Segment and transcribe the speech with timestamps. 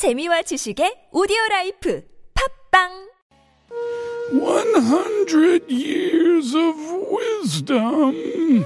[0.00, 2.02] 재미와 지식의 오디오 라이프
[2.72, 3.10] 팝빵
[4.32, 6.74] 100 years of
[7.12, 8.64] wisdom.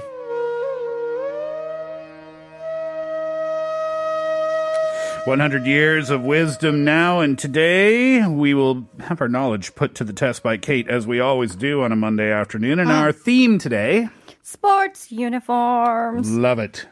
[5.25, 10.03] One hundred years of wisdom now, and today we will have our knowledge put to
[10.03, 12.79] the test by Kate, as we always do on a Monday afternoon.
[12.79, 14.07] And our theme today,
[14.43, 16.31] Sports uniforms.
[16.31, 16.85] love it.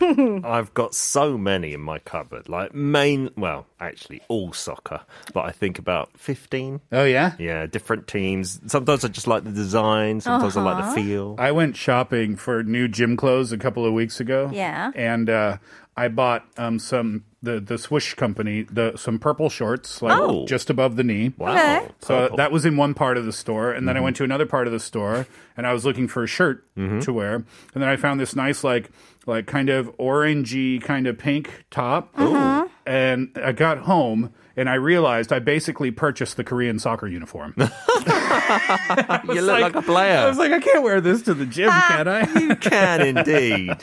[0.44, 2.48] I've got so many in my cupboard.
[2.48, 5.00] Like main, well, actually all soccer,
[5.34, 6.80] but I think about 15.
[6.92, 8.60] Oh yeah, Yeah, different teams.
[8.66, 11.36] Sometimes I just like the design, sometimes I like the feel.
[11.38, 14.50] I went shopping for new gym clothes a couple of weeks ago.
[14.52, 14.90] Yeah.
[14.94, 15.58] and uh,
[15.96, 20.46] I bought um, some the the Swish company the some purple shorts like Oh.
[20.46, 21.32] just above the knee.
[21.38, 21.52] Wow.
[21.52, 21.88] Okay.
[22.00, 22.36] So purple.
[22.36, 24.04] that was in one part of the store, and then I mm-hmm.
[24.04, 25.26] went to another part of the store,
[25.56, 27.00] and I was looking for a shirt mm-hmm.
[27.00, 27.46] to wear, and
[27.82, 28.90] then I found this nice like
[29.26, 32.68] like kind of orangey kind of pink top, uh-huh.
[32.90, 34.32] And I got home.
[34.56, 37.54] And I realized I basically purchased the Korean soccer uniform.
[37.56, 40.18] you look like, a player.
[40.18, 42.20] I was like, I can't wear this to the gym, ah, can I?
[42.40, 43.76] you can indeed.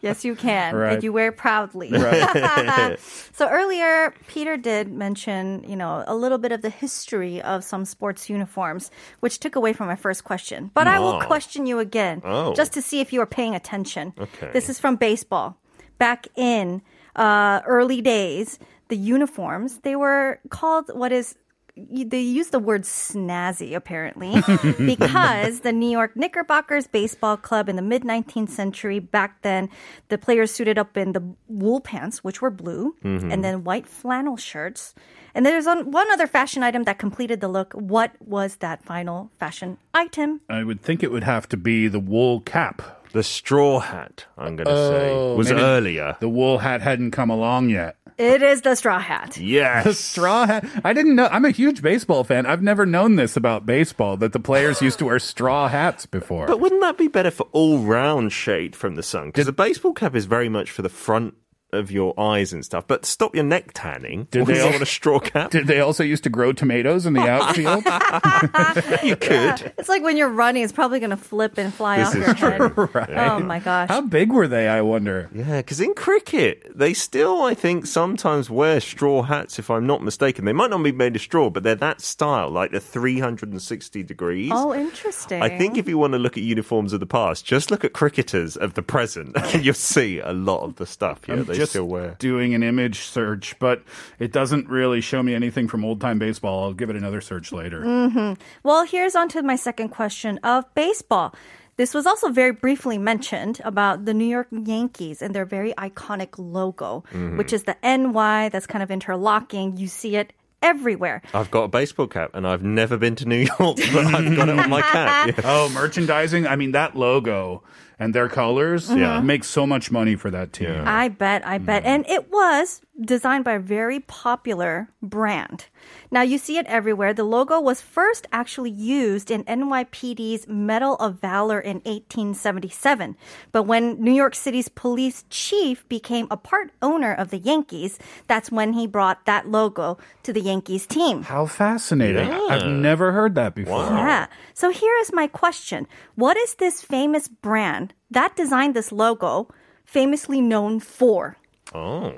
[0.00, 0.74] Yes, you can.
[0.74, 0.94] Right.
[0.94, 1.90] And you wear it proudly.
[1.90, 7.84] so earlier, Peter did mention, you know, a little bit of the history of some
[7.84, 10.70] sports uniforms, which took away from my first question.
[10.74, 11.26] But I will Oh.
[11.26, 12.54] question you again, Oh.
[12.54, 14.14] just to see if you are paying attention.
[14.18, 14.50] Okay.
[14.52, 15.58] This is from baseball.
[15.98, 16.82] Back in
[17.16, 21.34] uh, early days, the uniforms they were called what is
[21.76, 24.32] they use the word snazzy apparently
[24.84, 29.68] because the New York Knickerbockers baseball club in the mid 19th century back then
[30.08, 34.36] the players suited up in the wool pants which were blue and then white flannel
[34.36, 34.94] shirts.
[35.34, 37.72] And there's on- one other fashion item that completed the look.
[37.74, 40.40] What was that final fashion item?
[40.48, 42.97] I would think it would have to be the wool cap.
[43.12, 46.16] The straw hat, I'm going to say, oh, was Oh, maybe- earlier.
[46.20, 47.96] The wool hat hadn't come along yet.
[48.18, 49.84] it is the straw hat Yes.
[49.84, 50.66] The Straw hat.
[50.84, 51.28] I didn't know.
[51.30, 52.46] I'm a huge baseball fan.
[52.46, 56.46] I've never known this about baseball that the players used to wear straw hats before.
[56.46, 59.26] But wouldn't that be better for all round shade from the sun?
[59.28, 61.34] Because the baseball cap is very much for the front
[61.72, 62.86] of your eyes and stuff.
[62.86, 64.26] But stop your neck tanning.
[64.30, 65.50] Did Did they they al- want a straw cap?
[65.50, 67.84] Did they also used to grow tomatoes in the outfield?
[69.04, 69.72] you could.
[69.78, 72.26] it's like when you're running it's probably going to flip and fly This off is
[72.26, 72.88] your head true.
[73.16, 74.68] oh my gosh How big were they?
[74.68, 75.28] I wonder.
[75.34, 80.02] Yeah, because in cricket, they still, I think, sometimes wear straw hats, if I'm not
[80.02, 80.44] mistaken.
[80.44, 84.50] They might not be made of straw, but they're that style, like the 360 degrees.
[84.54, 87.70] oh interesting I think if you want to look at uniforms of the past, just
[87.70, 91.34] look at cricketers of the present, and you'll see a lot of the stuff yeah,
[91.34, 92.16] I'm they just still wear.
[92.18, 93.82] doing an image search, but
[94.18, 96.64] it doesn't really show me anything from old time baseball.
[96.64, 97.80] I'll give it another search later.
[97.82, 98.40] Mm-hmm.
[98.62, 101.34] Well, here's on to my second question of baseball.
[101.76, 106.30] This was also very briefly mentioned about the New York Yankees and their very iconic
[106.36, 107.36] logo, mm-hmm.
[107.38, 109.76] which is the NY that's kind of interlocking.
[109.76, 111.22] You see it everywhere.
[111.32, 114.48] I've got a baseball cap, and I've never been to New York, but I've got
[114.48, 115.28] it on my cap.
[115.28, 115.40] Yeah.
[115.44, 116.48] Oh, merchandising.
[116.48, 117.62] I mean, that logo
[117.98, 118.98] and their colors mm-hmm.
[118.98, 119.20] Yeah.
[119.20, 120.82] make so much money for that team.
[120.84, 121.82] I bet, I bet.
[121.82, 121.86] Mm.
[121.86, 125.66] And it was designed by a very popular brand.
[126.10, 127.12] Now you see it everywhere.
[127.12, 133.16] The logo was first actually used in NYPD's Medal of Valor in 1877.
[133.52, 138.50] But when New York City's police chief became a part owner of the Yankees, that's
[138.50, 141.22] when he brought that logo to the Yankees team.
[141.22, 142.28] How fascinating.
[142.28, 142.46] Yeah.
[142.50, 143.76] I've never heard that before.
[143.76, 143.96] Wow.
[143.96, 144.26] Yeah.
[144.54, 145.86] So here is my question.
[146.14, 149.48] What is this famous brand that designed this logo
[149.84, 151.36] famously known for?
[151.74, 152.12] Oh.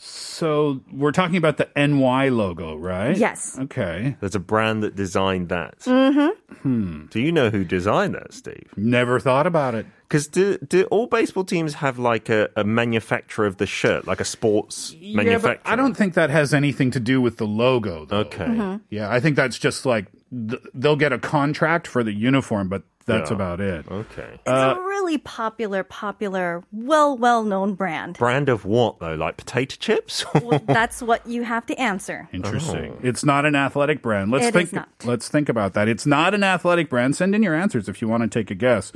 [0.00, 3.16] So we're talking about the NY logo, right?
[3.16, 3.58] Yes.
[3.58, 4.16] Okay.
[4.20, 5.80] There's a brand that designed that.
[5.80, 7.06] Mm-hmm.
[7.06, 8.72] Do you know who designed that, Steve?
[8.76, 9.86] Never thought about it.
[10.02, 14.20] Because do, do all baseball teams have like a, a manufacturer of the shirt, like
[14.20, 15.60] a sports Yeah, manufacturer?
[15.64, 18.18] but I don't think that has anything to do with the logo, though.
[18.18, 18.78] Okay.
[18.90, 22.82] Yeah, I think that's just like th- they'll get a contract for the uniform, but
[23.06, 23.36] that's Yeah.
[23.36, 23.86] about it.
[23.90, 24.38] Okay.
[24.46, 28.18] Uh, it's a really popular, popular, well, well known brand.
[28.18, 29.14] Brand of what though?
[29.14, 30.24] Like potato chips?
[30.42, 32.28] Well, That's what you have to answer.
[32.32, 32.92] Interesting.
[32.96, 33.00] Oh.
[33.02, 34.30] It's not an athletic brand.
[34.30, 34.66] Let's It think.
[34.68, 34.88] is not.
[35.04, 35.88] Let's think about that.
[35.88, 37.16] It's not an athletic brand.
[37.16, 38.92] Send in your answers if you want to take a guess.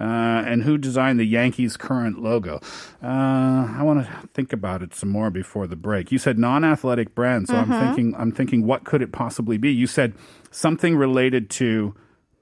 [0.00, 2.56] Uh, and who designed the Yankees' current logo?
[3.02, 6.10] Uh, I want to think about it some more before the break.
[6.10, 7.72] You said non-athletic brand, so Mm-hmm.
[7.72, 8.14] I'm thinking.
[8.18, 9.70] I'm thinking, what could it possibly be?
[9.72, 10.14] You said
[10.50, 11.94] something related to.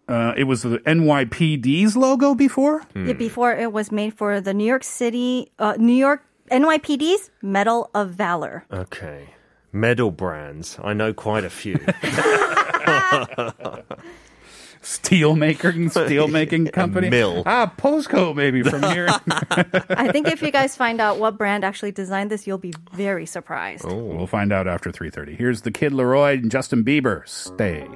[0.08, 2.82] Uh, it was the NYPD's logo before.
[2.94, 7.88] Yeah, Before it was made for the New York City, uh, New York NYPD's Medal
[7.94, 8.64] of Valor.
[8.72, 9.28] okay.
[9.74, 10.78] Medal brands.
[10.84, 11.78] I know quite a few.
[14.82, 17.08] steel making steel making company.
[17.08, 17.42] mill.
[17.46, 19.06] Ah, Posco maybe from here.
[19.88, 23.26] I think if you guys find out what brand actually designed this, you'll be very
[23.26, 23.84] surprised.
[23.84, 25.36] we'll find out after 3:30.
[25.36, 27.26] Here's the Kid LAROI and Justin Bieber.
[27.28, 27.86] Stay.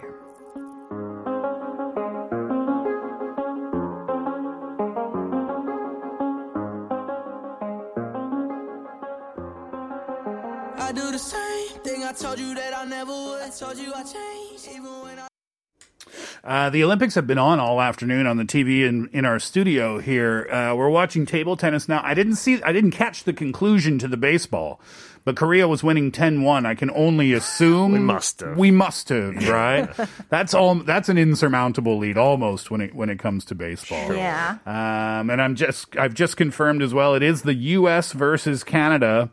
[16.67, 20.01] Uh, the Olympics have been on all afternoon on the TV in, in our studio
[20.01, 20.49] here.
[20.51, 22.01] Uh, we're watching table tennis now.
[22.03, 24.81] I didn't see, I didn't catch the conclusion to the baseball,
[25.25, 26.67] but Korea was winning 10-1.
[26.67, 28.59] I can only assume We must have.
[28.59, 29.89] We must have, right?
[30.29, 30.75] that's all.
[30.75, 34.13] That's an insurmountable lead almost when it when it comes to baseball.
[34.13, 34.59] Yeah.
[34.67, 37.15] Um, and I'm just I've just confirmed as well.
[37.15, 38.11] It is the U.S.
[38.11, 39.31] versus Canada.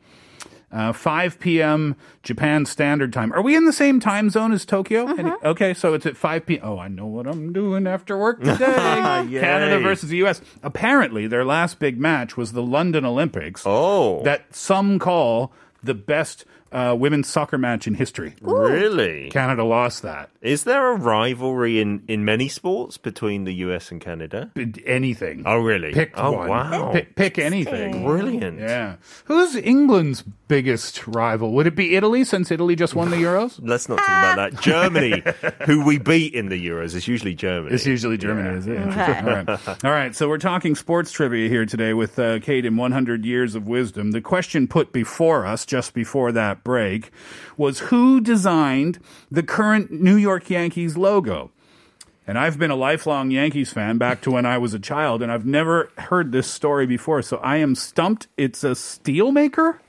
[0.73, 1.95] Uh, 5 p.m.
[2.23, 3.31] Japan Standard Time.
[3.31, 5.05] Are we in the same time zone as Tokyo?
[5.07, 6.61] Any- okay, so it's at 5 p.m.
[6.63, 8.57] Oh, I know what I'm doing after work today.
[8.65, 10.41] Canada versus the U.S.
[10.63, 13.61] Apparently, their last big match was the London Olympics.
[13.67, 15.53] Oh, That some call
[15.83, 16.43] the best
[16.73, 18.33] uh, women's soccer match in history.
[18.41, 19.29] really?
[19.29, 20.29] Canada lost that.
[20.41, 24.51] Is there a rivalry in, in many sports between the US and Canada?
[24.53, 25.43] B- Anything.
[25.45, 25.93] Oh, really?
[25.93, 26.49] Pick oh, one.
[26.49, 26.91] wow.
[26.91, 28.03] Pick, pick anything.
[28.03, 28.59] Brilliant.
[28.59, 28.95] Yeah.
[29.25, 31.51] Who's England's biggest rival?
[31.53, 33.59] Would it be Italy since Italy just won the Euros?
[33.61, 34.61] Let's not talk about that.
[34.61, 35.23] Germany,
[35.65, 37.73] who we beat in the Euros, is usually Germany.
[37.73, 38.73] It's usually Germany, is it?
[38.93, 39.19] Okay.
[39.19, 39.83] All right.
[39.85, 40.15] All right.
[40.15, 44.11] So we're talking sports trivia here today with uh, Kate in 100 Years of Wisdom.
[44.11, 47.11] The question put before us just before that break
[47.57, 48.99] was who designed
[49.29, 51.51] the current New York Yankees logo?
[52.25, 55.31] And I've been a lifelong Yankees fan back to when I was a child, and
[55.31, 57.21] I've never heard this story before.
[57.21, 58.27] So I am stumped.
[58.37, 59.81] It's a steel maker?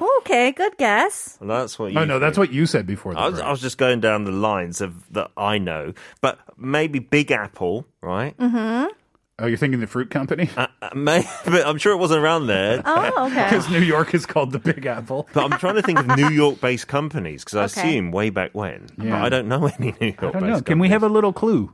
[0.00, 1.38] Okay, good guess.
[1.40, 3.40] Well, that's what oh, you Oh, no, that's what you said before the I was.
[3.40, 7.86] I was just going down the lines of that I know, but maybe Big Apple,
[8.00, 8.36] right?
[8.36, 8.92] Mm-hmm.
[9.40, 10.50] Oh, you're thinking the fruit company?
[10.56, 12.82] Uh, uh, may, but I'm sure it wasn't around there.
[12.86, 13.44] Oh, okay.
[13.50, 15.28] Because New York is called the Big Apple.
[15.32, 17.88] But I'm trying to think of New York-based companies because I Okay.
[17.88, 18.88] assume way back when.
[19.00, 19.10] Yeah.
[19.10, 20.32] But I don't know any New York-based.
[20.32, 20.60] don't know.
[20.60, 21.72] Can we have a little clue?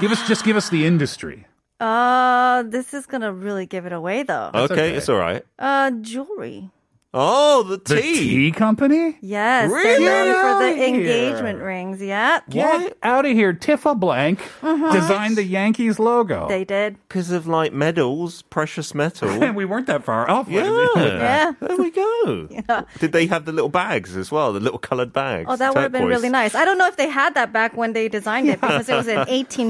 [0.00, 1.46] Give us just give us the industry.
[1.78, 4.50] Uh, this is gonna really give it away though.
[4.54, 4.90] Okay, okay.
[4.94, 5.44] it's all right.
[5.58, 6.70] Uh, jewelry.
[7.16, 8.18] Oh, the The tea.
[8.18, 9.16] tea company?
[9.20, 10.04] Yes, Really?
[10.04, 10.94] they're known for the Get here.
[11.00, 12.02] engagement rings.
[12.02, 13.52] Yeah, Get out of here.
[13.52, 14.92] Tifa Blank uh-huh.
[14.92, 16.48] designed the Yankees logo.
[16.48, 16.96] they did.
[17.08, 19.28] Because of like medals, precious metal.
[19.30, 20.48] and we weren't that far off.
[20.48, 20.64] yeah.
[20.96, 21.52] Yeah.
[21.60, 22.48] There we go.
[22.98, 24.52] Did they have the little bags as well?
[24.52, 25.46] The little coloured bags?
[25.48, 26.54] Oh, that would have been really nice.
[26.54, 29.06] I don't know if they had that back when they designed it because it was
[29.08, 29.16] in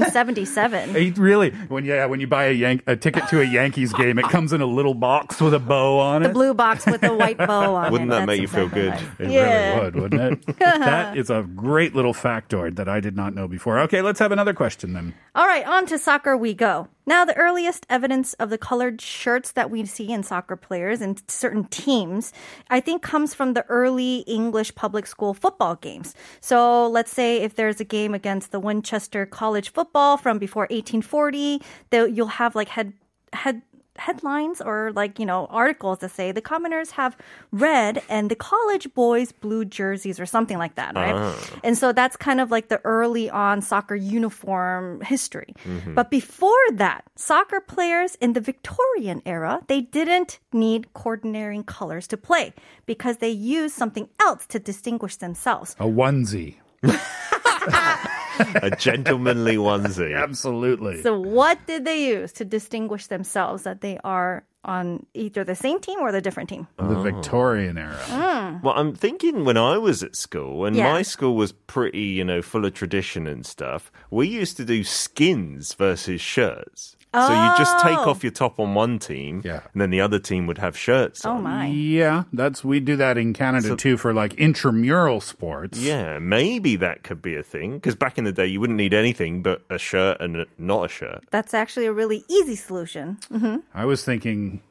[0.09, 0.89] 1877.
[0.89, 1.51] Hey, really?
[1.51, 4.51] When yeah, when you buy a, Yank, a ticket to a Yankees game, it comes
[4.53, 6.29] in a little box with a bow on The it.
[6.29, 8.13] The blue box with the white bow on Wouldn't it.
[8.13, 8.91] that That's make you feel good?
[8.91, 9.03] right.
[9.19, 9.69] It yeah.
[9.75, 10.55] really would, wouldn't it?
[10.65, 10.77] Uh-huh.
[10.79, 13.79] that is a great little factoid that I did not know before.
[13.81, 15.13] Okay, let's have another question then.
[15.35, 16.87] All right, on to soccer we go.
[17.07, 21.21] Now, the earliest evidence of the colored shirts that we see in soccer players and
[21.27, 22.33] certain teams,
[22.69, 26.15] I think, comes from the early English public school football games.
[26.41, 31.61] So, let's say if there's a game against the Winchester College football from before 1840,
[31.91, 32.93] they'll- you'll have like head
[33.33, 33.61] head
[33.97, 37.15] headlines or like you know articles that say the commoners have
[37.51, 41.15] red and the college boys blue jerseys or something like that right?
[41.15, 41.59] Ah.
[41.63, 45.53] And so that's kind of like the early on soccer uniform history.
[45.63, 45.93] Mm-hmm.
[45.93, 52.17] But before that soccer players in the victorian era they didn't need coordinating colors to
[52.17, 52.53] play
[52.85, 55.75] because they used something else to distinguish themselves.
[55.79, 56.55] A onesie.
[58.39, 60.17] A gentlemanly onesie.
[60.23, 61.01] Absolutely.
[61.01, 65.79] so what did they use to distinguish themselves that they are on either the same
[65.79, 67.01] team or the different team the oh.
[67.03, 67.99] Victorian era.
[68.07, 68.63] Mm.
[68.63, 70.91] Well, I'm thinking when I was at school, and Yeah.
[70.91, 74.83] my school was pretty, you know, full of tradition and stuff, we used to do
[74.83, 76.95] skins versus shirts.
[77.27, 78.09] So you just take Oh.
[78.09, 79.61] off your top on one team, Yeah.
[79.73, 81.43] and then the other team would have shirts oh on.
[81.43, 85.79] my Yeah, that's we do that in Canada too for like intramural sports.
[85.79, 87.73] Yeah, maybe that could be a thing.
[87.75, 90.85] Because back in the day, you wouldn't need anything but a shirt and a, not
[90.85, 91.23] a shirt.
[91.31, 93.17] That's actually a really easy solution.
[93.31, 93.57] Mm-hmm.
[93.73, 94.61] I was thinking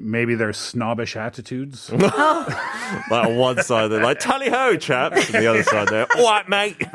[0.00, 1.90] maybe they're snobbish attitudes.
[3.10, 5.26] Like on one side, they're like, tally ho, chaps.
[5.34, 6.78] And the other side, they're, all right, mate.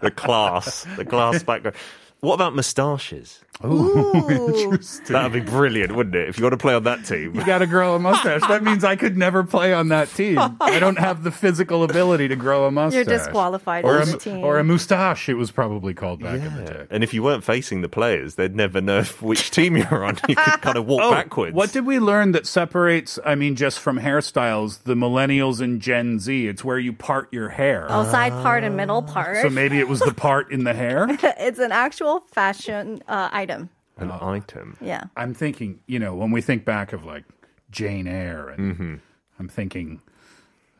[0.00, 1.76] the class, the class background.
[2.20, 3.40] What about moustaches?
[3.64, 4.76] Ooh.
[5.08, 6.28] That'd be brilliant, wouldn't it?
[6.28, 7.34] If you want to play on that team.
[7.34, 8.42] You got to grow a mustache.
[8.42, 10.38] That means I could never play on that team.
[10.60, 13.06] I don't have the physical ability to grow a mustache.
[13.06, 14.44] You're disqualified Or from a, the team.
[14.44, 16.86] or a moustache, it was probably called back in the day.
[16.90, 20.18] And if you weren't facing the players, they'd never know which team you're on.
[20.28, 21.52] You could kind of walk backwards.
[21.54, 25.80] Oh, What did we learn that separates, I mean, just from hairstyles, the millennials and
[25.80, 26.46] Gen Z?
[26.46, 27.86] It's where you part your hair.
[27.88, 29.38] Oh, side part and middle part.
[29.42, 31.06] So maybe it was the part in the hair?
[31.22, 33.70] it's an actual fashion uh, item.
[33.98, 34.76] An item.
[34.80, 35.04] Yeah.
[35.16, 37.24] I'm thinking, you know, when we think back of like
[37.70, 38.94] Jane Eyre, and Mm-hmm.
[39.38, 40.00] I'm thinking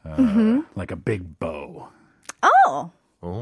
[0.05, 0.61] uh, Mm-hmm.
[0.75, 1.89] like a big bow
[2.43, 2.93] Oh,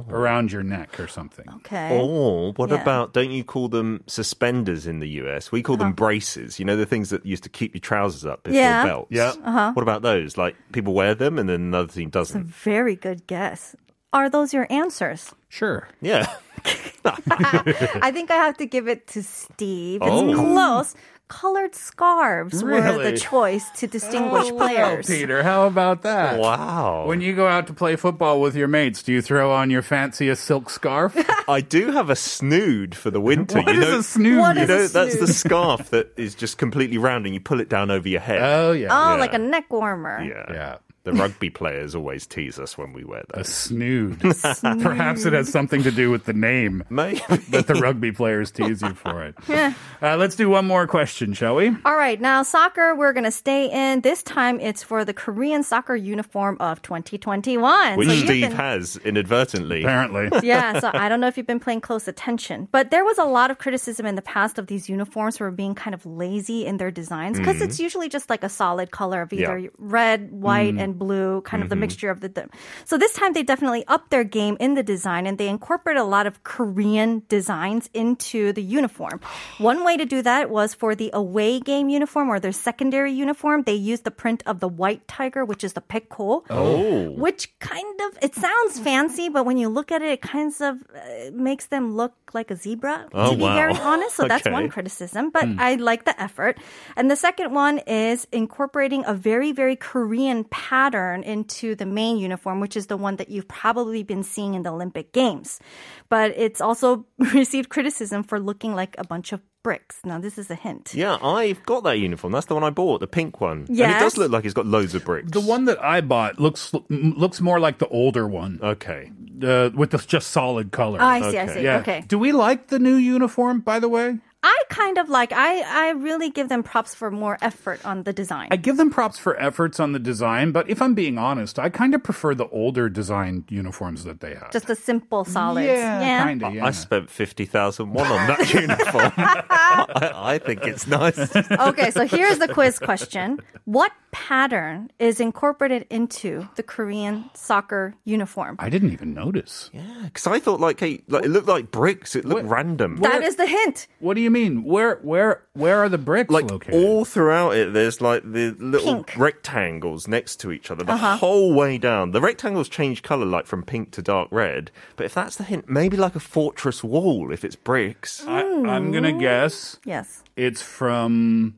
[0.08, 1.44] around your neck or something.
[1.56, 1.98] okay.
[1.98, 2.80] Or what Yeah.
[2.80, 5.52] about, don't you call them suspenders in the US?
[5.52, 6.58] We call them braces.
[6.58, 8.70] You know, the things that used to keep your trousers up before Uh-huh.
[8.70, 8.84] Yeah.
[8.84, 9.08] belts?
[9.10, 9.32] Yeah.
[9.44, 9.72] Uh-huh.
[9.74, 10.38] What about those?
[10.38, 12.46] Like people wear them and then another team doesn't.
[12.46, 13.76] Very good guess.
[14.14, 15.34] Are those your answers?
[15.50, 15.88] Sure.
[16.00, 16.32] Yeah.
[17.04, 20.00] I think I have to give it to Steve.
[20.02, 20.34] It's Oh.
[20.34, 20.94] close.
[21.26, 25.08] Colored scarves were the choice to distinguish oh, players.
[25.08, 26.38] Well, Peter, how about that?
[26.38, 27.06] Wow.
[27.06, 29.80] When you go out to play football with your mates, do you throw on your
[29.82, 31.16] fanciest silk scarf?
[31.48, 33.62] I do have a snood for the winter.
[33.62, 34.38] What you is know, a snood?
[34.38, 37.40] What you is a know that's the scarf that is just completely round and you
[37.40, 38.40] pull it down over your head.
[38.42, 38.88] Oh yeah.
[38.92, 39.20] Oh, Yeah.
[39.20, 40.22] like a neck warmer.
[40.22, 40.44] yeah.
[40.52, 40.76] Yeah.
[41.04, 43.48] The rugby players always tease us when we wear A those.
[43.48, 44.18] snood.
[44.20, 47.20] Perhaps it has something to do with the name Maybe.
[47.50, 49.34] that the rugby players tease you for it.
[50.02, 51.68] Uh, let's do one more question, shall we?
[51.86, 54.02] All right, now soccer, we're going to stay in.
[54.02, 57.96] This time it's for the Korean soccer uniform of 2021.
[57.96, 59.82] Which So Steve been- has inadvertently.
[59.82, 60.28] Apparently.
[60.46, 63.24] yeah, so I don't know if you've been paying close attention, but there was a
[63.24, 66.76] lot of criticism in the past of these uniforms for being kind of lazy in
[66.76, 69.68] their designs because it's usually just like a solid color of either Yeah.
[69.78, 72.28] red, white, and blue, kind of the mixture of the.
[72.28, 72.48] the-
[72.84, 76.04] So this time they definitely upped their game in the design and they incorporate a
[76.04, 79.20] lot of Korean designs into the uniform.
[79.58, 83.62] One way to do that was for the away game uniform or their secondary uniform.
[83.64, 87.10] They used the print of the white tiger, which is the baekho Oh.
[87.12, 90.76] which kind of it sounds fancy, but when you look at it, it kind of
[90.94, 93.06] uh, makes them look like a zebra.
[93.14, 93.54] Oh, to be wow.
[93.54, 95.30] very honest, so that's one criticism.
[95.30, 96.58] But I like the effort.
[96.96, 102.60] And the second one is incorporating a very very Korean pattern into the main uniform,
[102.60, 105.60] which is the one that you've probably been seeing in the Olympic Games.
[106.08, 110.00] But it's also received criticism for looking like a bunch of bricks.
[110.04, 110.94] Now this is a hint.
[110.94, 112.32] Yeah, I've got that uniform.
[112.32, 113.64] That's the one I bought, the pink one.
[113.68, 115.30] And it does look like it's got loads of bricks.
[115.32, 119.10] The one that I bought looks looks more like the older one, Okay.
[119.42, 121.00] uh, with the just solid color.
[121.00, 121.62] I see, I see.
[121.62, 121.78] yeah.
[121.78, 122.04] Okay.
[122.06, 124.18] Do we like the new uniform, by the way?
[124.46, 128.12] I kind of like I I really give them props for more effort on the
[128.12, 128.48] design.
[128.50, 131.70] I give them props for efforts on the design, but if I'm being honest, I
[131.70, 134.50] kind of prefer the older design uniforms that they have.
[134.52, 135.66] Just the simple solids.
[135.66, 136.54] yeah, kind of.
[136.54, 136.66] Yeah.
[136.66, 139.12] I spent 50,000 won on that uniform.
[139.16, 141.34] I, I think it's nice.
[141.50, 143.40] Okay, so here's the quiz question.
[143.64, 148.56] What pattern is incorporated into the Korean soccer uniform?
[148.58, 149.70] I didn't even notice.
[149.72, 152.14] Yeah, because I thought, like, hey, like, it looked like bricks.
[152.14, 152.96] It looked random.
[152.98, 153.86] That is the hint.
[154.00, 154.64] What do you mean?
[154.64, 156.74] Where where where are the bricks like located?
[156.74, 159.16] all throughout it, there's like the little Pink.
[159.18, 162.10] rectangles next to each other the whole way down.
[162.10, 164.70] The rectangles change color like from pink to dark red.
[164.96, 168.24] But if that's the hint, maybe like a fortress wall if it's bricks.
[168.26, 170.22] I, I'm gonna guess Yes.
[170.36, 171.54] it's from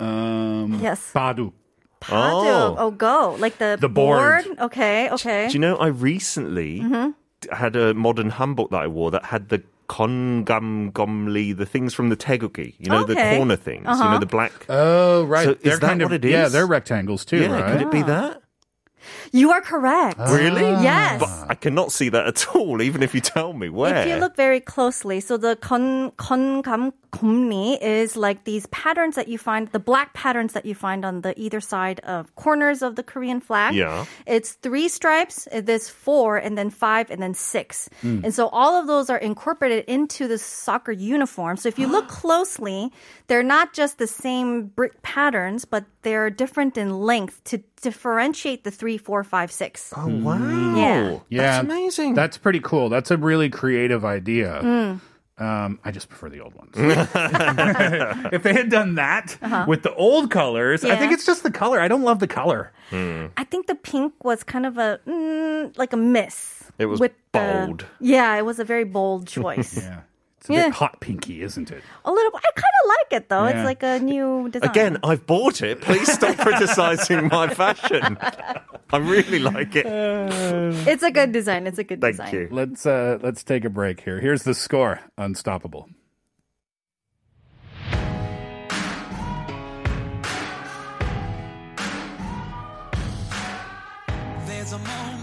[0.00, 1.12] um Yes.
[1.14, 1.52] Baduk.
[2.08, 3.36] Oh, oh go.
[3.38, 4.44] Like the, The board.
[4.60, 5.48] Okay, okay.
[5.48, 7.54] Do you know I recently Mm-hmm.
[7.54, 12.08] had a modern hanbok that I wore that had the kongam gomli, the things from
[12.08, 13.22] the taegukgi, you know, the Okay.
[13.22, 13.36] Uh-huh.
[13.36, 14.52] corner things, you know, the black.
[14.68, 17.48] Oh right, So is they're that kind of what it yeah, they're rectangles too, yeah,
[17.60, 17.72] right?
[17.72, 18.42] could it be that?
[19.32, 20.18] You are correct.
[20.18, 20.62] Really?
[20.62, 21.20] Yes.
[21.20, 23.96] But I cannot see that at all, even if you tell me where.
[23.96, 29.28] If you look very closely, so the kon kon감 komni is like these patterns that
[29.28, 32.96] you find, the black patterns that you find on the either side of corners of
[32.96, 33.74] the Korean flag.
[33.74, 34.04] Yeah.
[34.26, 37.88] It's three stripes, there's four, and then five, and then six.
[38.02, 38.20] Hmm.
[38.24, 41.56] And so all of those are incorporated into the soccer uniform.
[41.56, 42.92] So if you look closely,
[43.28, 48.70] they're not just the same brick patterns, but they're different in length to differentiate the
[48.70, 49.92] three, four, five, six.
[49.96, 50.38] Oh wow!
[50.76, 51.18] Yeah.
[51.28, 52.14] Yeah, that's amazing.
[52.14, 52.88] That's pretty cool.
[52.88, 54.60] That's a really creative idea.
[54.62, 55.00] Mm.
[55.38, 56.72] Um, I just prefer the old ones.
[58.32, 59.66] if they had done that Uh-huh.
[59.68, 61.78] with the old colors, I think it's just the color.
[61.78, 62.72] I don't love the color.
[62.92, 66.64] I think the pink was kind of a mm, like a miss.
[66.78, 67.86] It was with the- bold.
[68.00, 69.76] yeah, it was a very bold choice.
[69.86, 70.00] Yeah,
[70.46, 70.66] it's a yeah.
[70.66, 71.82] bit hot pinky, isn't it?
[72.04, 72.30] A little.
[72.36, 73.48] I kind of like it though.
[73.48, 73.50] Yeah.
[73.50, 74.70] It's like a new design.
[74.70, 75.80] Again, I've bought it.
[75.80, 78.16] Please stop criticizing my fashion.
[78.20, 79.86] I really like it.
[79.86, 81.66] Uh, it's a good design.
[81.66, 82.32] It's a good Thank design.
[82.32, 82.48] You.
[82.52, 84.20] Let's uh, let's take a break here.
[84.20, 85.00] Here's the score.
[85.18, 85.88] Unstoppable.
[94.46, 95.15] There's a moment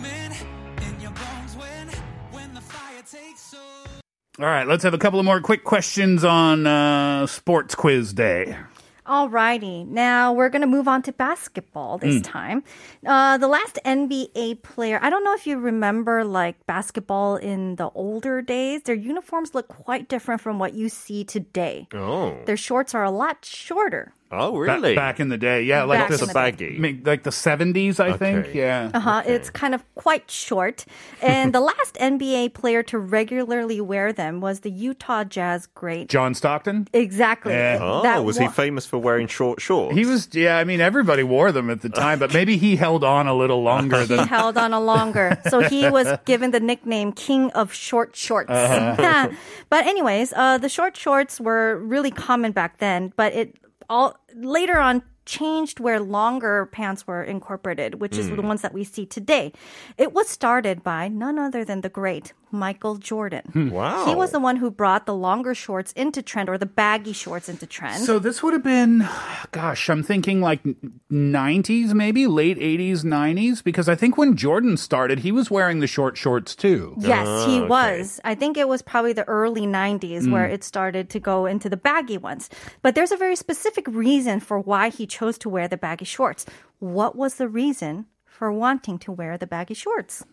[4.40, 8.58] All right, let's have a couple of more quick questions on uh, Sports Quiz Day.
[9.06, 12.64] Alrighty, now we're gonna move on to basketball this time.
[13.06, 17.92] Uh, the last NBA player, I don't know if you remember like basketball in the
[17.94, 18.82] older days.
[18.84, 21.88] Their uniforms look quite different from what you see today.
[21.94, 22.36] Oh.
[22.46, 24.14] Their shorts are a lot shorter.
[24.36, 24.96] Oh, Ba- really?
[24.96, 26.78] back in the day, yeah, like Back this in the baggy.
[26.84, 28.48] I like the 70s, I think.
[28.48, 28.58] Okay.
[28.60, 28.92] Yeah.
[28.94, 29.22] Uh-huh.
[29.26, 30.86] It's kind of quite short.
[31.22, 36.10] And the last NBA player to regularly wear them was the Utah Jazz great.
[36.10, 36.88] John Stockton?
[36.94, 37.54] exactly.
[37.54, 37.78] Yeah.
[37.82, 39.96] Oh, That was he wa- famous for wearing short shorts?
[39.96, 43.04] He was, yeah, I mean, everybody wore them at the time, but maybe he held
[43.04, 44.28] on a little longer he than.
[44.28, 45.40] held on a longer.
[45.50, 48.50] So he was given the nickname King of Short Shorts.
[48.50, 49.30] Uh-huh.
[49.70, 53.56] but anyways, uh, the short shorts were really common back then, but it
[53.90, 58.48] all later on changed where longer pants were incorporated, which is the Hmm.
[58.48, 59.54] ones that we see today.
[59.98, 63.42] It was started by none other than the great Michael Jordan.
[63.52, 63.70] Hmm.
[63.72, 64.06] wow.
[64.06, 67.50] He was the one who brought the longer shorts into trend or the baggy shorts
[67.50, 68.04] into trend.
[68.04, 69.08] So this would have been,
[69.52, 70.64] gosh, I'm thinking like
[71.12, 75.88] 90s, maybe late 80s, 90s, because I think when Jordan started, he was wearing the
[75.88, 76.96] short shorts too.
[77.00, 77.68] Yes, he okay.
[77.68, 78.22] was.
[78.24, 81.78] I think it was probably the early 90s where it started to go into the
[81.78, 82.50] baggy ones.
[82.82, 86.46] But there's a very specific reason for why he chose to wear the baggy shorts.
[86.80, 90.24] What was the reason for wanting to wear the baggy shorts?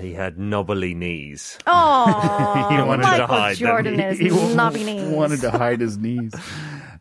[0.00, 1.58] He had knobbly knees.
[1.66, 3.66] Oh, He wanted to Michael hide them.
[3.68, 5.08] Jordan is He wa- knobby knees.
[5.08, 6.32] wanted to hide his knees.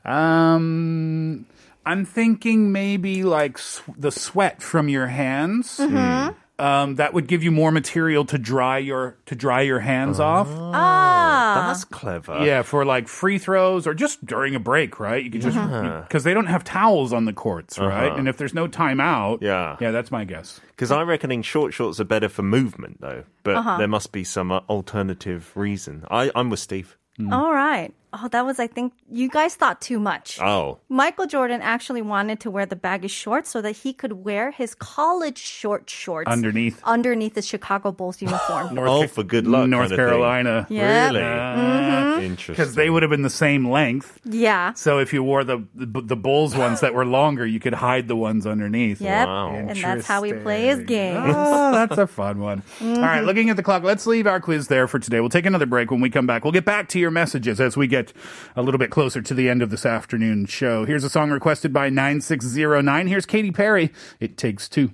[0.06, 1.46] Um,
[1.86, 5.78] I'm thinking maybe like sw- the sweat from your hands.
[5.78, 6.36] Mm-hmm.
[6.60, 10.48] Um, that would give you more material to dry your to dry your hands off.
[10.50, 12.44] ah, That's clever.
[12.44, 15.24] Yeah, for like free throws or just during a break, right?
[15.24, 18.12] You could just because they don't have towels on the courts, right?
[18.18, 19.78] And if there's no timeout, Yeah.
[19.80, 20.60] yeah, that's my guess.
[20.72, 23.24] Because I'm reckoning short shorts are better for movement, though.
[23.44, 23.78] But Uh-huh.
[23.78, 26.06] there must be some uh, alternative reason.
[26.10, 26.98] I, I'm with Steve.
[27.32, 27.94] all right.
[28.14, 30.40] Oh, that was, I think, you guys thought too much.
[30.42, 30.80] Oh.
[30.88, 34.74] Michael Jordan actually wanted to wear the baggy shorts so that he could wear his
[34.76, 36.82] college short shorts Underneath.
[36.86, 38.74] underneath the Chicago Bulls uniform.
[38.76, 39.98] North Oh, for good luck North kind of.
[39.98, 40.68] Carolina.
[40.70, 41.08] Yeah.
[41.08, 41.20] Really?
[41.22, 42.22] Mm-hmm.
[42.24, 42.54] Interesting.
[42.54, 44.20] Because they would have been the same length.
[44.24, 44.74] yeah.
[44.74, 48.08] So if you wore the, the the Bulls ones that were longer, you could hide
[48.08, 49.02] the ones underneath.
[49.02, 49.28] Yep.
[49.28, 49.50] Wow.
[49.54, 50.86] And that's how he plays Interesting.
[50.88, 51.34] games.
[51.36, 52.64] Oh, that's a fun one.
[52.82, 55.20] All right, looking at the clock, let's leave our quiz there for today.
[55.20, 55.92] We'll take another break.
[55.92, 58.07] When we come back, we'll get back to your messages as we get
[58.56, 60.86] a little bit closer to the end of this afternoon show.
[60.86, 63.08] Here's a song requested by 9609.
[63.08, 63.92] Here's Katy Perry.
[64.20, 64.92] It takes two.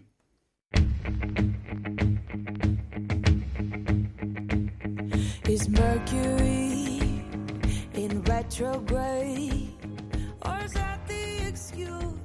[5.47, 7.23] Is Mercury
[7.93, 9.69] in retrograde?
[10.45, 12.22] Or is that the excuse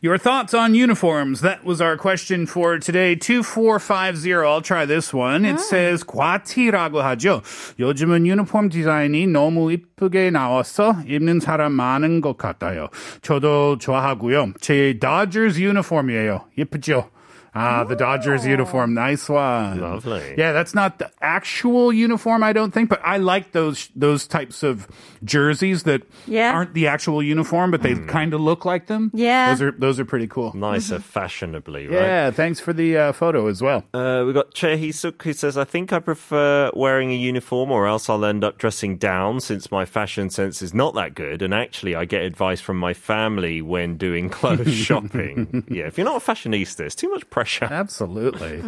[0.00, 1.40] Your thoughts on uniforms?
[1.40, 3.14] That was our question for today.
[3.16, 4.34] 2450.
[4.46, 5.44] I'll try this one.
[5.44, 7.42] It says, 과티라고 하죠.
[7.78, 12.88] 요즘은 유니폼 디자인이 너무 이쁘게 나와서 입는 사람 많은 것 같아요.
[13.22, 14.52] 저도 좋아하고요.
[14.60, 16.44] 제 Dodgers 유니폼이에요.
[16.58, 17.10] 예쁘죠?
[17.53, 18.93] Ah, the Dodgers uniform.
[18.93, 19.79] Nice one.
[19.81, 20.35] Lovely.
[20.37, 24.63] Yeah, that's not the actual uniform, I don't think, but I like those those types
[24.63, 24.87] of
[25.23, 26.53] jerseys that Yeah.
[26.53, 29.11] aren't the actual uniform, but they kind of look like them.
[29.13, 29.49] Yeah.
[29.49, 30.53] Those are those are pretty cool.
[30.55, 31.93] Nicer fashionably, right?
[32.01, 33.83] Yeah, thanks for the uh, photo as well.
[33.93, 37.85] Uh, we got Che Hisuk who says, I think I prefer wearing a uniform or
[37.85, 41.41] else I'll end up dressing down since my fashion sense is not that good.
[41.41, 45.65] And actually, I get advice from my family when doing clothes shopping.
[45.69, 47.40] yeah, if you're not a fashionista, it's too much pressure.
[47.71, 48.61] Absolutely.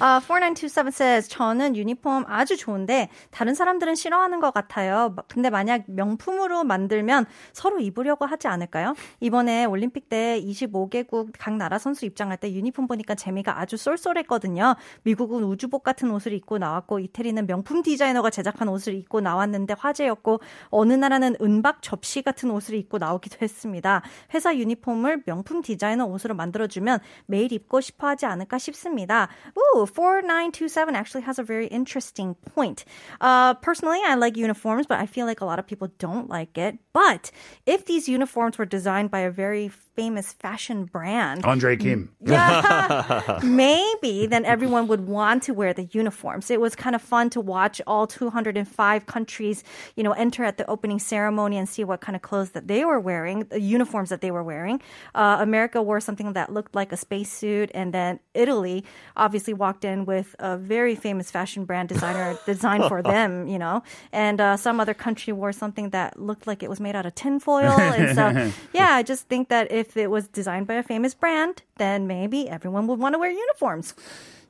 [0.00, 5.14] Uh, 4927 says, 저는 유니폼 아주 좋은데 다른 사람들은 싫어하는 것 같아요.
[5.28, 8.94] 근데 만약 명품으로 만들면 서로 입으려고 하지 않을까요?
[9.20, 14.76] 이번에 올림픽 때 25개국 각 나라 선수 입장할 때 유니폼 보니까 재미가 아주 쏠쏠했거든요.
[15.02, 20.92] 미국은 우주복 같은 옷을 입고 나왔고 이태리는 명품 디자이너가 제작한 옷을 입고 나왔는데 화제였고 어느
[20.92, 24.02] 나라는 은박 접시 같은 옷을 입고 나오기도 했습니다.
[24.34, 29.29] 회사 유니폼을 명품 디자이너 옷으로 만들어주면 매일 입고 싶어 하지 않을까 싶습니다.
[29.57, 32.85] Ooh, 4927 actually has a very interesting point.
[33.21, 36.57] Uh, personally, I like uniforms, but I feel like a lot of people don't like
[36.57, 36.77] it.
[36.93, 37.31] But
[37.65, 42.10] if these uniforms were designed by a very famous fashion brand, Andre Kim.
[42.20, 46.50] yeah, maybe then everyone would want to wear the uniforms.
[46.50, 49.64] It was kind of fun to watch all 205 countries,
[49.96, 52.84] you know, enter at the opening ceremony and see what kind of clothes that they
[52.84, 54.80] were wearing, the uniforms that they were wearing.
[55.14, 58.84] Uh, America wore something that looked like a spacesuit, and then Italy
[59.16, 63.82] obviously walked in with a very famous fashion brand designer designed for them, you know,
[64.12, 67.14] and uh, some other country wore something that looked like it was made out of
[67.14, 71.13] tinfoil, and so yeah, I just think that if it was designed by a famous
[71.13, 73.93] brand, then maybe everyone would want to wear uniforms.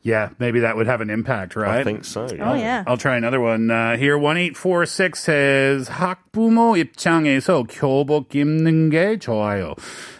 [0.04, 1.80] Yeah, maybe that would have an impact, right?
[1.80, 2.28] I think so.
[2.39, 2.84] Oh yeah.
[2.86, 3.71] I'll try another one.
[3.71, 9.74] Uh, here, 1846 says, 학부모 입장에서 교복 입는 게 좋아요.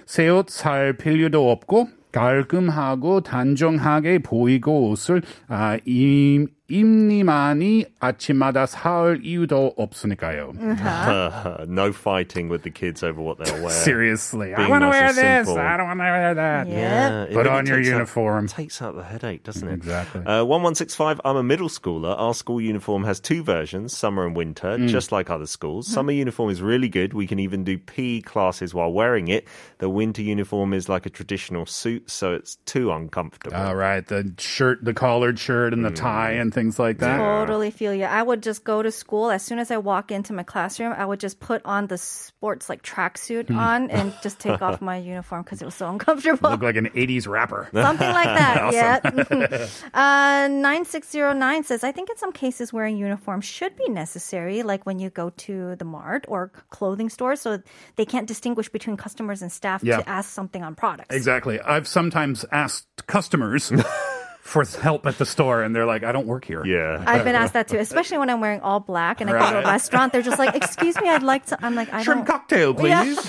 [0.08, 9.76] 새 옷 살 필요도 없고, 깔끔하고 단정하게 보이고 옷을 아, 임, 입니만이 아침마다 살 이유도
[9.78, 10.54] 없으니까요.
[10.58, 13.70] Uh, no fighting with the kids over what they'll wear.
[13.70, 14.54] Seriously.
[14.54, 15.48] I Being want to nice wear and this.
[15.48, 15.62] simple.
[15.62, 16.68] I don't want to wear that.
[16.68, 17.24] Yeah.
[17.24, 18.48] it Put really on your takes out- uniform.
[18.48, 19.74] takes out the headache, doesn't it?
[19.74, 20.22] Exactly.
[20.26, 22.18] Uh, 1165, I'm a middle schooler.
[22.18, 24.88] Our school uniform has two versions, summer and winter, Mm.
[24.88, 25.86] just like other schools.
[25.88, 27.14] Summer uniform is really good.
[27.14, 29.46] We can even do PE classes while wearing it.
[29.78, 33.56] The winter uniform is like a traditional suit, so it's too uncomfortable.
[33.56, 37.17] All right, the shirt, the collared shirt, and the tie, and things like that.
[37.19, 38.05] Totally feel you.
[38.05, 40.93] I would just go to school as soon as I walk into my classroom.
[40.93, 43.59] I would just put on the sports like tracksuit Hmm.
[43.59, 46.51] on and just take off my uniform because it was so uncomfortable.
[46.51, 47.69] Look like an '80s rapper.
[47.75, 48.73] Something like that.
[48.73, 49.01] Yeah.
[49.95, 54.99] uh, 9609 says, I think in some cases wearing uniform should be necessary, like when
[54.99, 57.63] you go to the mart or clothing store, so
[57.97, 59.99] they can't distinguish between customers and staff Yeah.
[59.99, 61.15] to ask something on products.
[61.15, 61.61] Exactly.
[61.61, 63.73] I've sometimes asked customers
[64.41, 67.03] for help at the store, and they're like, "I don't work here." yeah.
[67.07, 69.67] I've been asked that too, especially when I'm wearing all black and I go to
[69.67, 70.13] a restaurant.
[70.13, 73.21] They're just like, "Excuse me, I'd like to." I'm like, "I Shrimp don't." cocktail, please.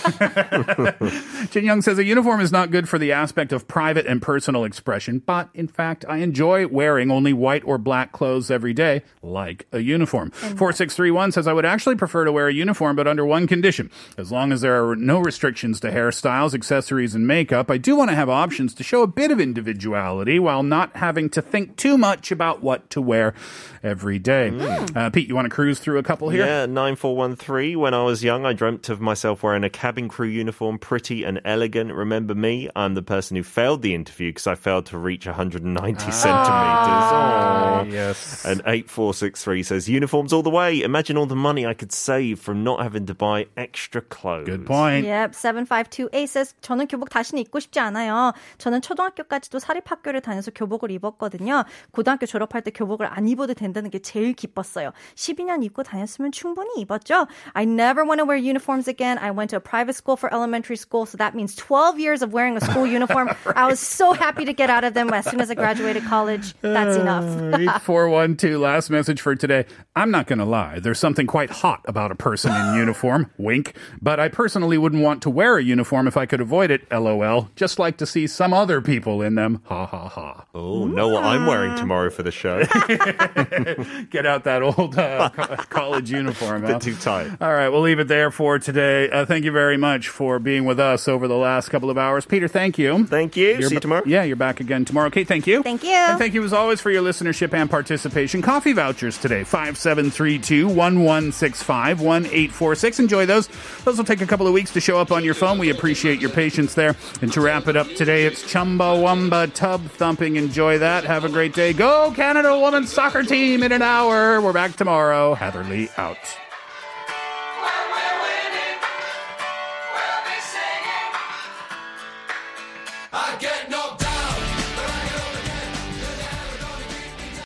[1.52, 4.64] Jin Young says a uniform is not good for the aspect of private and personal
[4.64, 9.68] expression, but in fact, I enjoy wearing only white or black clothes every day, like
[9.72, 10.32] a uniform.
[10.32, 13.92] 4631 says I would actually prefer to wear a uniform, but under one condition.
[14.18, 18.10] As long as there are no restrictions to hairstyles, accessories, and makeup, I do want
[18.10, 21.97] to have options to show a bit of individuality while not having to think too
[21.99, 23.35] much about what to wear
[23.83, 24.51] every day.
[24.95, 26.45] Uh, Pete, you want to cruise through a couple here?
[26.45, 27.79] Yeah, 9413.
[27.79, 31.41] When I was young, I dreamt of myself wearing a cabin crew uniform, pretty and
[31.45, 31.93] elegant.
[31.93, 32.69] Remember me?
[32.75, 36.27] I'm the person who failed the interview because I failed to reach 190 centimeters.
[36.27, 37.83] Aw.
[37.89, 38.45] Yes.
[38.45, 40.83] And 8463 says, uniforms all the way.
[40.83, 44.47] Imagine all the money I could save from not having to buy extra clothes.
[44.47, 45.07] Good point.
[45.07, 48.33] Yep, 7528 says 저는 교복 다시는 입고 싶지 않아요.
[48.59, 51.65] 저는 초등학교까지도 사립학교를 다녀서 교복을 입었거든요.
[51.93, 54.93] 고등학교 졸업할 때 교복을 안 입어도 된다는 게 제일 기뻤어요.
[55.15, 57.27] 12년 입고 다녔으면 충분히 입었죠.
[57.55, 59.19] I never want to wear uniforms again.
[59.19, 62.33] I went to a private school for elementary school, so that means 12 years of
[62.33, 63.31] wearing a school uniform.
[63.55, 66.55] I was so happy to get out of them as soon as I graduated college.
[66.61, 67.25] That's enough.
[67.25, 69.67] 8412, last message for today.
[69.95, 70.79] I'm not going to lie.
[70.81, 73.31] There's something quite hot about a person in uniform.
[73.39, 73.75] Wink.
[74.01, 76.87] But I personally wouldn't want to wear a uniform if I could avoid it.
[76.91, 77.49] LOL.
[77.57, 79.63] Just like to see some other people in them.
[79.65, 80.45] Ha ha ha.
[80.55, 82.60] Oh, know what I'm wearing tomorrow for the show?
[84.10, 86.62] Get out that old uh, co- college uniform.
[86.64, 86.74] huh?
[86.74, 87.32] Bit too tight.
[87.42, 89.10] All right, we'll leave it there for today.
[89.10, 92.26] Uh, thank you very much for being with us over the last couple of hours.
[92.26, 93.06] Peter, thank you.
[93.06, 93.50] Thank you.
[93.50, 94.04] You're See you ba- tomorrow.
[94.06, 95.10] Yeah, you're back again tomorrow.
[95.10, 95.64] Kate, thank you.
[95.64, 95.90] Thank you.
[95.92, 98.42] And thank you as always for your listenership and participation.
[98.42, 103.00] Coffee vouchers today 5732 1165 1846.
[103.00, 103.48] Enjoy those.
[103.86, 105.58] Those will take a couple of weeks to show up on your phone.
[105.58, 106.96] We appreciate your patience there.
[107.22, 110.36] And to wrap it up today, it's Chumba Chumbawamba Tub Thumping.
[110.36, 111.04] Enjoy that.
[111.04, 111.74] Have a great day.
[111.74, 114.42] Go Canada Women's Soccer Team in an hour.
[114.42, 115.34] We're back tomorrow.
[115.34, 116.18] Hatherley out.